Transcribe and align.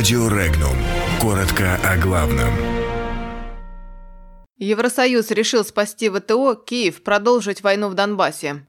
Радио 0.00 0.28
Регнум. 0.28 0.78
Коротко 1.20 1.78
о 1.84 1.98
главном. 1.98 2.48
Евросоюз 4.56 5.30
решил 5.30 5.62
спасти 5.62 6.08
ВТО, 6.08 6.54
Киев 6.54 7.02
продолжить 7.02 7.62
войну 7.62 7.90
в 7.90 7.94
Донбассе. 7.94 8.66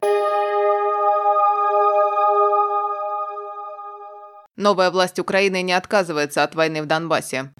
Новая 4.57 4.91
власть 4.91 5.19
Украины 5.19 5.61
не 5.61 5.71
отказывается 5.71 6.43
от 6.43 6.53
войны 6.53 6.81
в 6.81 6.85
Донбассе. 6.85 7.53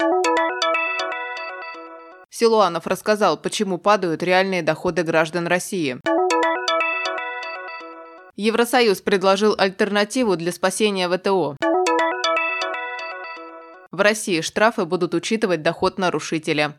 Силуанов 2.28 2.86
рассказал, 2.86 3.38
почему 3.38 3.78
падают 3.78 4.22
реальные 4.22 4.60
доходы 4.60 5.02
граждан 5.02 5.46
России. 5.46 5.98
Евросоюз 8.36 9.00
предложил 9.00 9.54
альтернативу 9.56 10.36
для 10.36 10.52
спасения 10.52 11.08
ВТО. 11.08 11.56
В 13.92 14.00
России 14.00 14.40
штрафы 14.40 14.86
будут 14.86 15.12
учитывать 15.12 15.62
доход 15.62 15.98
нарушителя. 15.98 16.78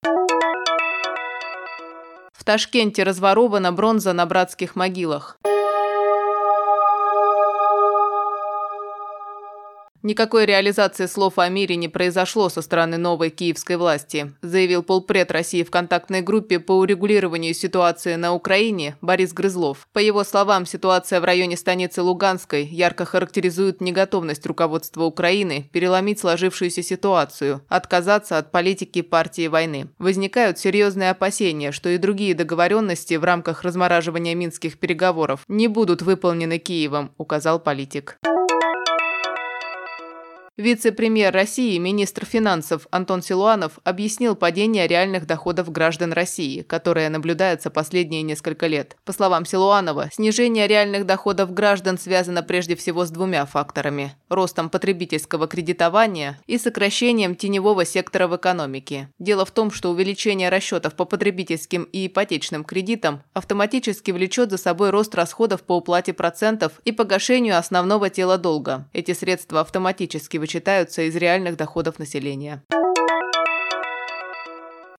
В 2.34 2.44
Ташкенте 2.44 3.04
разворована 3.04 3.71
бронза 3.71 4.13
на 4.13 4.26
братских 4.26 4.76
могилах. 4.76 5.38
Никакой 10.05 10.45
реализации 10.45 11.05
слов 11.05 11.39
о 11.39 11.48
мире 11.48 11.77
не 11.77 11.88
произошло 11.88 12.49
со 12.49 12.62
стороны 12.62 12.98
новой 12.98 13.30
киевской 13.30 13.77
власти, 13.77 14.34
заявил 14.41 14.84
полпред 14.84 15.31
России 15.31 15.63
в 15.63 15.71
контактной 15.71 16.20
группе 16.20 16.59
по 16.59 16.73
урегулированию 16.73 17.53
ситуации 17.53 18.16
на 18.16 18.34
Украине 18.34 18.98
Борис 18.99 19.31
Грызлов. 19.31 19.88
По 19.93 19.99
его 19.99 20.26
словам, 20.26 20.66
ситуация 20.66 21.21
в 21.21 21.23
районе 21.23 21.55
станицы 21.55 22.02
Луганской 22.02 22.66
ярко 22.66 23.05
характеризует 23.05 23.79
неготовность 23.79 24.45
руководства 24.45 25.03
Украины 25.03 25.70
переломить 25.71 26.20
сложившуюся 26.20 26.84
ситуацию, 26.84 27.62
отказаться 27.70 28.38
от 28.38 28.51
политики 28.51 29.01
партии 29.01 29.48
войны. 29.48 29.88
Возникают 29.99 30.60
серьезные 30.60 31.12
опасения, 31.12 31.71
что 31.71 31.88
и 31.88 31.98
другие 31.98 32.35
договоренности 32.35 33.13
в 33.13 33.23
рамках 33.23 33.63
размораживания 33.63 34.35
минских 34.35 34.79
переговоров 34.79 35.45
не 35.48 35.70
будут 35.70 36.01
выполнены 36.01 36.57
Киевом, 36.57 37.13
указал 37.17 37.57
политик. 37.57 38.17
Вице-премьер 40.55 41.34
России, 41.34 41.79
министр 41.79 42.26
финансов 42.27 42.85
Антон 42.91 43.23
Силуанов 43.23 43.79
объяснил 43.84 44.35
падение 44.35 44.85
реальных 44.85 45.26
доходов 45.26 45.71
граждан 45.71 46.13
России, 46.13 46.62
которое 46.62 47.10
наблюдается 47.10 47.71
последние 47.71 48.21
несколько 48.21 48.68
лет. 48.68 48.95
По 49.04 49.13
словам 49.13 49.48
Силуанова, 49.48 50.10
снижение 50.13 50.68
реальных 50.68 51.07
доходов 51.07 51.51
граждан 51.55 51.98
связано 51.98 52.43
прежде 52.43 52.76
всего 52.76 53.04
с 53.04 53.10
двумя 53.10 53.48
факторами– 53.48 54.15
ростом 54.29 54.70
потребительского 54.70 55.48
кредитования 55.48 56.40
и 56.45 56.60
сокращением 56.60 57.35
теневого 57.35 57.84
сектора 57.84 58.27
в 58.27 58.35
экономике. 58.35 59.10
Дело 59.17 59.45
в 59.45 59.51
том, 59.51 59.71
что 59.71 59.90
увеличение 59.90 60.49
расчетов 60.49 60.93
по 60.93 61.05
потребительским 61.05 61.85
и 61.91 62.05
ипотечным 62.05 62.63
кредитам 62.63 63.23
автоматически 63.34 64.12
влечет 64.12 64.51
за 64.51 64.59
собой 64.59 64.91
рост 64.91 65.16
расходов 65.16 65.63
по 65.63 65.78
уплате 65.78 66.13
процентов 66.13 66.73
и 66.85 66.91
погашению 66.91 67.57
основного 67.57 68.12
тела 68.12 68.38
долга. 68.38 68.88
Эти 68.94 69.16
средства 69.16 69.62
автоматически 69.62 70.43
вычитаются 70.44 71.03
из 71.03 71.16
реальных 71.16 71.56
доходов 71.56 72.00
населения. 72.00 72.62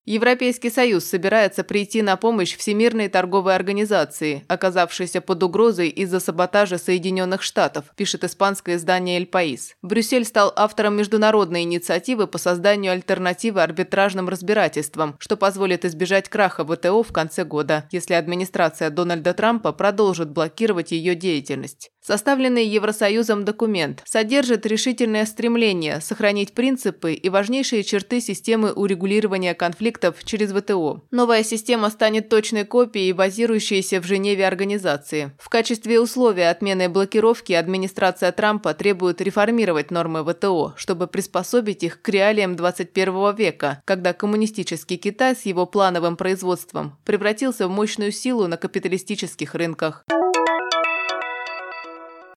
Европейский 0.06 0.70
Союз 0.70 1.04
собирается 1.04 1.64
прийти 1.64 2.02
на 2.02 2.16
помощь 2.16 2.56
Всемирной 2.56 3.08
торговой 3.08 3.54
организации, 3.54 4.44
оказавшейся 4.48 5.22
под 5.22 5.42
угрозой 5.42 5.88
из-за 5.88 6.20
саботажа 6.20 6.76
Соединенных 6.76 7.42
Штатов, 7.42 7.86
пишет 7.96 8.22
испанское 8.24 8.76
издание 8.76 9.16
«Эль 9.16 9.26
Паис». 9.26 9.74
Брюссель 9.80 10.26
стал 10.26 10.52
автором 10.56 10.96
международной 10.96 11.62
инициативы 11.62 12.26
по 12.26 12.36
созданию 12.36 12.92
альтернативы 12.92 13.62
арбитражным 13.62 14.28
разбирательствам, 14.28 15.16
что 15.18 15.38
позволит 15.38 15.86
избежать 15.86 16.28
краха 16.28 16.66
ВТО 16.66 17.02
в 17.02 17.12
конце 17.12 17.44
года, 17.44 17.88
если 17.90 18.12
администрация 18.12 18.90
Дональда 18.90 19.32
Трампа 19.32 19.72
продолжит 19.72 20.30
блокировать 20.30 20.92
ее 20.92 21.14
деятельность. 21.14 21.90
Составленный 22.06 22.66
Евросоюзом 22.66 23.46
документ 23.46 24.02
содержит 24.04 24.66
решительное 24.66 25.24
стремление 25.24 26.02
сохранить 26.02 26.52
принципы 26.52 27.14
и 27.14 27.30
важнейшие 27.30 27.82
черты 27.82 28.20
системы 28.20 28.72
урегулирования 28.72 29.54
конфликтов 29.54 30.22
через 30.22 30.52
ВТО. 30.52 31.02
Новая 31.10 31.42
система 31.42 31.88
станет 31.88 32.28
точной 32.28 32.66
копией 32.66 33.12
базирующейся 33.12 34.02
в 34.02 34.04
Женеве 34.04 34.46
организации. 34.46 35.32
В 35.38 35.48
качестве 35.48 35.98
условия 35.98 36.50
отмены 36.50 36.90
блокировки 36.90 37.54
администрация 37.54 38.32
Трампа 38.32 38.74
требует 38.74 39.22
реформировать 39.22 39.90
нормы 39.90 40.22
ВТО, 40.30 40.74
чтобы 40.76 41.06
приспособить 41.06 41.84
их 41.84 42.02
к 42.02 42.08
реалиям 42.10 42.54
21 42.54 43.34
века, 43.34 43.80
когда 43.86 44.12
коммунистический 44.12 44.98
Китай 44.98 45.34
с 45.34 45.46
его 45.46 45.64
плановым 45.64 46.18
производством 46.18 46.98
превратился 47.06 47.66
в 47.66 47.70
мощную 47.70 48.12
силу 48.12 48.46
на 48.46 48.58
капиталистических 48.58 49.54
рынках. 49.54 50.04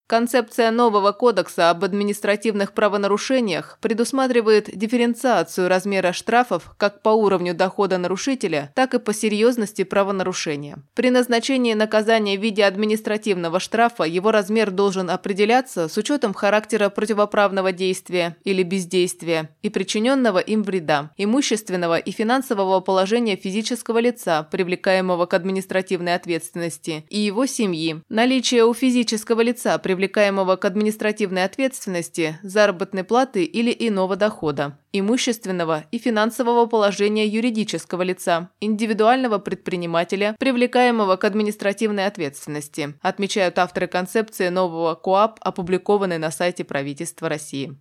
Концепция 0.07 0.71
нового 0.71 1.11
кодекса 1.11 1.69
об 1.69 1.83
административных 1.83 2.71
правонарушениях 2.71 3.77
предусматривает 3.81 4.69
дифференциацию 4.73 5.67
размера 5.67 6.13
штрафов 6.13 6.73
как 6.77 7.01
по 7.01 7.09
уровню 7.09 7.53
дохода 7.53 7.97
нарушителя, 7.97 8.71
так 8.73 8.93
и 8.93 8.99
по 8.99 9.13
серьезности 9.13 9.83
правонарушения. 9.83 10.77
При 10.95 11.09
назначении 11.09 11.73
наказания 11.73 12.37
в 12.37 12.41
виде 12.41 12.63
административного 12.63 13.59
штрафа 13.59 14.03
его 14.03 14.31
размер 14.31 14.71
должен 14.71 15.09
определяться 15.09 15.89
с 15.89 15.97
учетом 15.97 16.33
характера 16.33 16.87
противоправного 16.87 17.73
действия 17.73 18.37
или 18.45 18.63
бездействия 18.63 19.49
и 19.61 19.69
причиненного 19.69 20.39
им 20.39 20.63
вреда, 20.63 21.11
имущественного 21.17 21.97
и 21.97 22.11
финансового 22.11 22.79
положения 22.79 23.35
физического 23.35 23.97
лица, 23.97 24.43
привлекаемого 24.43 25.25
к 25.25 25.33
административной 25.33 26.15
ответственности, 26.15 27.05
и 27.09 27.19
его 27.19 27.45
семьи, 27.45 28.01
наличие 28.07 28.63
у 28.63 28.73
физического 28.73 29.41
лица, 29.41 29.77
привлекаемого 29.77 29.96
к 30.05 30.65
административной 30.65 31.43
ответственности, 31.43 32.37
заработной 32.43 33.03
платы 33.03 33.43
или 33.43 33.75
иного 33.77 34.15
дохода, 34.15 34.77
имущественного 34.93 35.85
и 35.91 35.97
финансового 35.97 36.67
положения 36.67 37.25
юридического 37.25 38.03
лица, 38.03 38.49
индивидуального 38.61 39.39
предпринимателя, 39.39 40.35
привлекаемого 40.39 41.15
к 41.15 41.23
административной 41.23 42.05
ответственности, 42.05 42.93
отмечают 43.01 43.57
авторы 43.57 43.87
концепции 43.87 44.49
нового 44.49 44.95
КОАП, 44.95 45.39
опубликованной 45.41 46.19
на 46.19 46.31
сайте 46.31 46.63
правительства 46.63 47.27
России. 47.29 47.77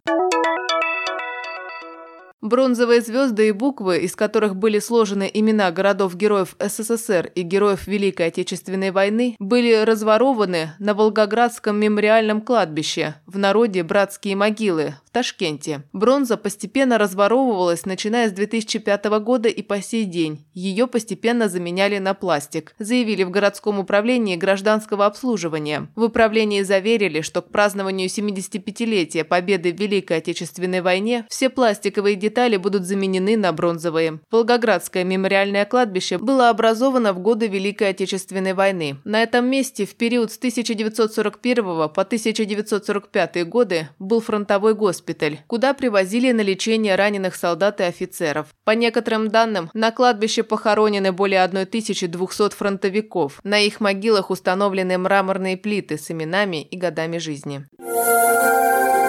Бронзовые 2.43 3.01
звезды 3.01 3.49
и 3.49 3.53
буквы, 3.53 4.01
из 4.01 4.15
которых 4.15 4.57
были 4.57 4.79
сложены 4.79 5.31
имена 5.33 5.71
городов-героев 5.71 6.55
СССР 6.61 7.33
и 7.35 7.41
героев 7.41 7.87
Великой 7.87 8.27
Отечественной 8.27 8.91
войны, 8.91 9.37
были 9.39 9.85
разворованы 9.85 10.73
на 10.79 10.93
Волгоградском 10.93 11.81
мемориальном 11.81 12.43
кладбище, 12.43 13.15
в 13.27 13.39
народе 13.39 13.83
«Братские 13.83 14.37
могилы», 14.37 14.95
в 15.07 15.11
Ташкенте. 15.11 15.85
Бронза 15.95 16.37
постепенно 16.37 16.99
разворовывалась, 16.99 17.87
начиная 17.87 18.29
с 18.29 18.33
2005 18.33 19.05
года 19.21 19.49
и 19.49 19.63
по 19.63 19.81
сей 19.81 20.05
день. 20.05 20.45
Ее 20.53 20.87
постепенно 20.87 21.49
заменяли 21.49 21.97
на 21.99 22.13
пластик, 22.13 22.75
заявили 22.79 23.23
в 23.23 23.31
городском 23.31 23.79
управлении 23.79 24.37
гражданского 24.37 25.07
обслуживания. 25.07 25.89
В 25.97 26.03
управлении 26.03 26.61
заверили, 26.61 27.23
что 27.23 27.41
к 27.41 27.51
празднованию 27.51 28.09
75-летия 28.09 29.25
победы 29.25 29.73
в 29.73 29.81
Великой 29.81 30.19
Отечественной 30.19 30.83
войне 30.83 31.25
все 31.31 31.49
пластиковые 31.49 32.15
детали 32.26 32.56
будут 32.56 32.84
заменены 32.84 33.37
на 33.37 33.53
бронзовые. 33.53 34.19
Волгоградское 34.32 35.04
мемориальное 35.04 35.64
кладбище 35.64 36.19
было 36.19 36.50
образовано 36.50 37.12
в 37.12 37.20
годы 37.20 37.47
Великой 37.47 37.91
Отечественной 37.91 38.53
войны. 38.53 38.97
На 39.04 39.22
этом 39.22 39.47
месте 39.47 39.87
в 39.87 39.94
период 39.94 40.32
с 40.32 40.38
1941 40.38 41.64
по 41.64 42.03
1945 42.03 43.48
годы 43.48 43.88
был 44.00 44.20
фронтовой 44.20 44.75
госпиталь, 44.75 45.38
куда 45.46 45.73
привозили 45.73 46.32
на 46.32 46.40
лечение 46.40 46.96
раненых 46.96 47.37
солдат 47.37 47.81
и 47.81 47.84
офицеров. 47.84 48.49
По 48.64 48.72
некоторым 48.72 49.29
данным, 49.29 49.70
на 49.72 49.93
кладбище 49.93 50.43
похоронены 50.43 51.12
более 51.12 51.44
1200 51.44 52.55
фронтовиков. 52.55 53.38
На 53.44 53.61
их 53.61 53.81
могилах 53.81 54.31
установлены 54.31 54.99
мраморные 54.99 55.56
плиты 55.56 55.96
с 55.96 56.11
именами 56.11 56.62
и 56.62 56.76
годами 56.76 57.19
жизни. 57.19 57.67